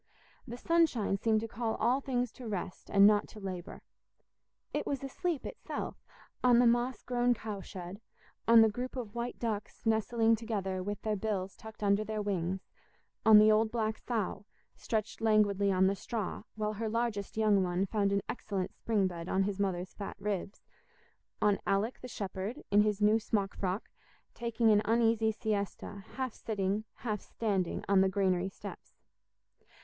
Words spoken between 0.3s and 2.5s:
The sunshine seemed to call all things to